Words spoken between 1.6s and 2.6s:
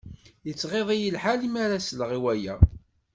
ara sleɣ i waya.